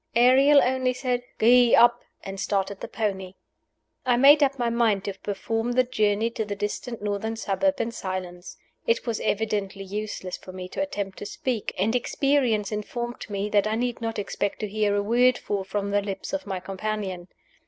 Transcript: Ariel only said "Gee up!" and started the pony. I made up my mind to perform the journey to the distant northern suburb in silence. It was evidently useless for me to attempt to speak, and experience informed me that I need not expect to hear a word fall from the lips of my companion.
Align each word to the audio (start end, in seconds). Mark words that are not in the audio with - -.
Ariel 0.15 0.63
only 0.63 0.93
said 0.93 1.21
"Gee 1.39 1.75
up!" 1.75 2.03
and 2.23 2.39
started 2.39 2.79
the 2.79 2.87
pony. 2.87 3.35
I 4.03 4.17
made 4.17 4.41
up 4.41 4.57
my 4.57 4.71
mind 4.71 5.03
to 5.03 5.13
perform 5.13 5.73
the 5.73 5.83
journey 5.83 6.31
to 6.31 6.43
the 6.43 6.55
distant 6.55 7.03
northern 7.03 7.35
suburb 7.35 7.79
in 7.79 7.91
silence. 7.91 8.57
It 8.87 9.05
was 9.05 9.19
evidently 9.19 9.83
useless 9.83 10.37
for 10.37 10.53
me 10.53 10.67
to 10.69 10.81
attempt 10.81 11.19
to 11.19 11.27
speak, 11.27 11.75
and 11.77 11.95
experience 11.95 12.71
informed 12.71 13.29
me 13.29 13.47
that 13.51 13.67
I 13.67 13.75
need 13.75 14.01
not 14.01 14.17
expect 14.17 14.57
to 14.61 14.67
hear 14.67 14.95
a 14.95 15.03
word 15.03 15.37
fall 15.37 15.63
from 15.63 15.91
the 15.91 16.01
lips 16.01 16.33
of 16.33 16.47
my 16.47 16.59
companion. 16.59 17.27